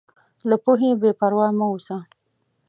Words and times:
له 0.49 0.55
پوهې 0.63 0.89
بېپروا 1.01 1.47
مه 1.57 1.65
اوسه. 1.69 1.97